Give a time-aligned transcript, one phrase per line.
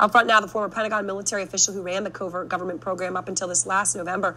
[0.00, 3.28] Out front now, the former Pentagon military official who ran the covert government program up
[3.28, 4.36] until this last November,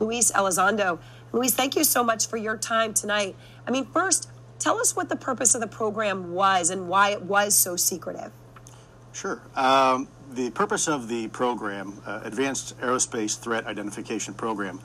[0.00, 0.98] Luis Elizondo.
[1.32, 3.36] Luis, thank you so much for your time tonight.
[3.66, 7.22] I mean, first, tell us what the purpose of the program was and why it
[7.22, 8.32] was so secretive.
[9.12, 9.40] Sure.
[9.56, 14.80] Um, the purpose of the program, uh, Advanced Aerospace Threat Identification Program,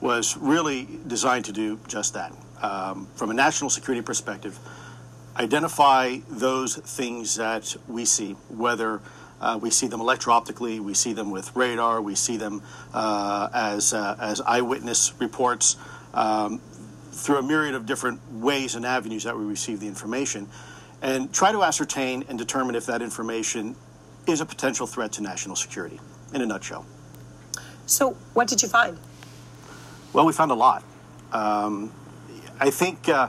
[0.00, 2.32] was really designed to do just that.
[2.62, 4.58] Um, from a national security perspective,
[5.36, 9.00] identify those things that we see, whether
[9.40, 13.92] uh, we see them electro-optically, we see them with radar, we see them uh, as,
[13.92, 15.76] uh, as eyewitness reports,
[16.14, 16.60] um,
[17.12, 20.48] through a myriad of different ways and avenues that we receive the information,
[21.02, 23.76] and try to ascertain and determine if that information
[24.26, 26.00] is a potential threat to national security,
[26.32, 26.86] in a nutshell.
[27.86, 28.98] So, what did you find?
[30.12, 30.82] Well, we found a lot.
[31.32, 31.92] Um,
[32.60, 33.28] I think uh,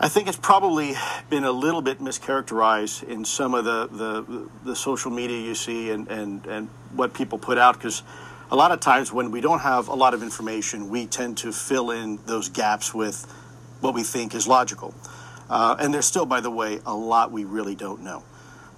[0.00, 0.94] I think it's probably
[1.30, 5.90] been a little bit mischaracterized in some of the, the, the social media you see
[5.90, 8.02] and, and, and what people put out because
[8.50, 11.52] a lot of times when we don't have a lot of information, we tend to
[11.52, 13.24] fill in those gaps with
[13.80, 14.94] what we think is logical.
[15.48, 18.24] Uh, and there's still, by the way, a lot we really don't know.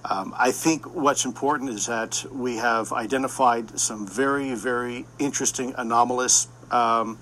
[0.09, 6.47] Um, I think what's important is that we have identified some very, very interesting, anomalous
[6.69, 7.17] um,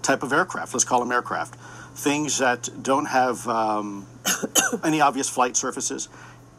[0.00, 0.72] type of aircraft.
[0.72, 1.56] Let's call them aircraft.
[1.94, 4.06] Things that don't have um,
[4.84, 6.08] any obvious flight surfaces,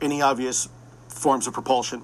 [0.02, 0.70] any obvious
[1.08, 2.03] forms of propulsion,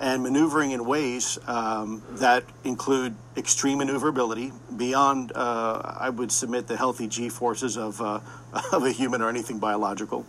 [0.00, 6.76] and maneuvering in ways um, that include extreme maneuverability beyond, uh, I would submit, the
[6.76, 8.20] healthy G forces of, uh,
[8.72, 10.24] of a human or anything biological.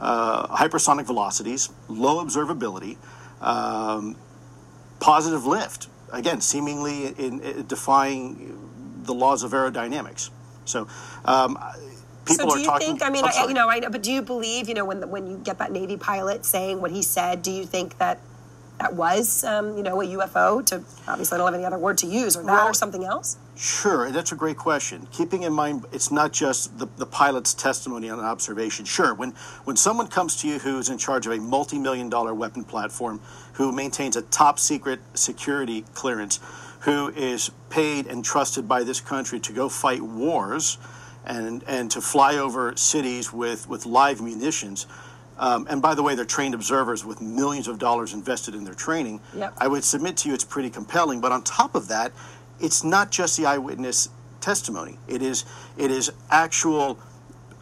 [0.00, 2.96] Uh, hypersonic velocities, low observability,
[3.40, 4.16] um,
[4.98, 5.88] positive lift.
[6.12, 8.58] Again, seemingly in, in defying
[9.04, 10.30] the laws of aerodynamics.
[10.64, 10.88] So,
[11.24, 11.58] um,
[12.24, 13.02] people so do you talking, think?
[13.02, 14.68] I mean, I, you know, I know, but do you believe?
[14.68, 17.64] You know, when when you get that Navy pilot saying what he said, do you
[17.64, 18.20] think that
[18.78, 20.64] that was, um, you know, a UFO?
[20.66, 23.04] To obviously, I don't have any other word to use, or that, well, or something
[23.04, 23.36] else.
[23.56, 25.06] Sure, that's a great question.
[25.12, 28.84] Keeping in mind, it's not just the, the pilot's testimony on an observation.
[28.84, 29.30] Sure, when
[29.64, 33.20] when someone comes to you who's in charge of a multi-million dollar weapon platform,
[33.54, 36.40] who maintains a top secret security clearance
[36.84, 40.78] who is paid and trusted by this country to go fight wars
[41.24, 44.86] and, and to fly over cities with, with live munitions.
[45.38, 48.74] Um, and by the way, they're trained observers with millions of dollars invested in their
[48.74, 49.20] training.
[49.34, 49.54] Yep.
[49.58, 51.20] I would submit to you it's pretty compelling.
[51.20, 52.12] But on top of that,
[52.60, 54.98] it's not just the eyewitness testimony.
[55.08, 55.44] It is
[55.76, 56.98] it is actual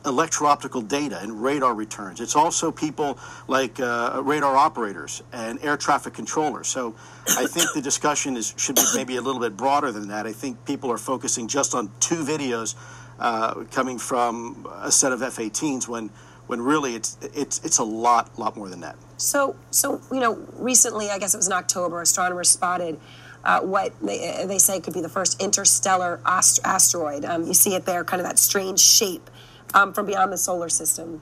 [0.04, 2.20] electro-optical data and radar returns.
[2.20, 3.18] It's also people
[3.48, 6.68] like uh, radar operators and air traffic controllers.
[6.68, 6.94] So
[7.28, 10.26] I think the discussion is should be maybe a little bit broader than that.
[10.26, 12.74] I think people are focusing just on two videos
[13.18, 16.10] uh, coming from a set of F-18s when
[16.46, 18.96] when really it's it's it's a lot lot more than that.
[19.16, 22.98] So so you know recently I guess it was in October astronomers spotted.
[23.44, 27.24] Uh, what they, they say could be the first interstellar ast- asteroid.
[27.24, 29.28] Um, you see it there, kind of that strange shape
[29.74, 31.20] um, from beyond the solar system.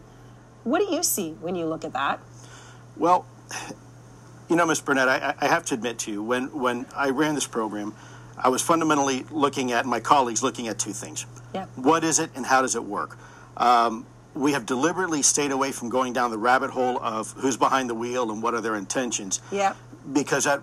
[0.64, 2.20] What do you see when you look at that?
[2.96, 3.26] Well,
[4.48, 4.80] you know, Ms.
[4.80, 7.94] Burnett, I, I have to admit to you, when, when I ran this program,
[8.36, 11.26] I was fundamentally looking at, my colleagues looking at two things.
[11.54, 11.66] Yeah.
[11.76, 13.16] What is it and how does it work?
[13.56, 17.90] Um, we have deliberately stayed away from going down the rabbit hole of who's behind
[17.90, 19.40] the wheel and what are their intentions.
[19.50, 19.74] Yeah.
[20.12, 20.62] Because that,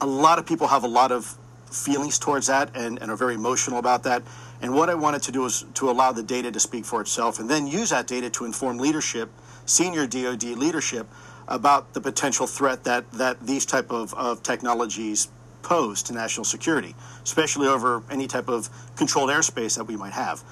[0.00, 1.36] a lot of people have a lot of
[1.70, 4.22] feelings towards that and, and are very emotional about that.
[4.62, 7.38] And what I wanted to do was to allow the data to speak for itself
[7.38, 9.30] and then use that data to inform leadership,
[9.66, 11.06] senior DoD leadership,
[11.48, 15.28] about the potential threat that, that these type of, of technologies
[15.62, 20.42] pose to national security, especially over any type of controlled airspace that we might have.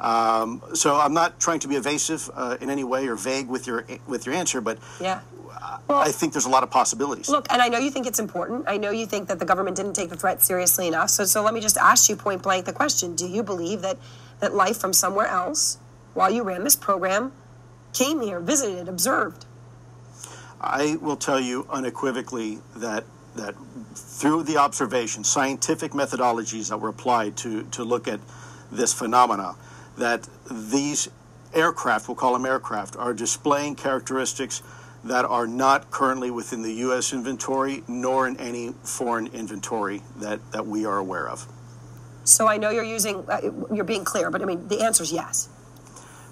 [0.00, 3.66] Um, so I'm not trying to be evasive uh, in any way or vague with
[3.66, 5.20] your with your answer, but yeah.
[5.88, 7.28] Well, I think there's a lot of possibilities.
[7.28, 8.64] Look, and I know you think it's important.
[8.66, 11.10] I know you think that the government didn't take the threat seriously enough.
[11.10, 13.98] So, so let me just ask you point blank the question: Do you believe that
[14.40, 15.78] that life from somewhere else,
[16.14, 17.32] while you ran this program,
[17.92, 19.46] came here, visited, observed?
[20.60, 23.04] I will tell you unequivocally that
[23.36, 23.54] that
[23.94, 28.20] through the observation, scientific methodologies that were applied to to look at
[28.70, 29.54] this phenomena,
[29.96, 31.08] that these
[31.54, 34.62] aircraft, we'll call them aircraft, are displaying characteristics
[35.08, 37.12] that are not currently within the U.S.
[37.12, 41.46] inventory nor in any foreign inventory that, that we are aware of.
[42.24, 43.40] So I know you're using, uh,
[43.72, 45.48] you're being clear, but I mean, the answer is yes.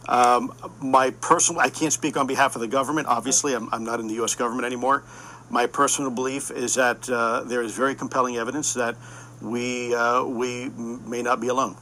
[0.09, 3.09] Um, my personal, I can't speak on behalf of the government.
[3.09, 4.35] Obviously, I'm, I'm not in the U.S.
[4.35, 5.03] government anymore.
[5.51, 8.97] My personal belief is that uh, there is very compelling evidence that
[9.41, 11.77] we, uh, we may not be alone.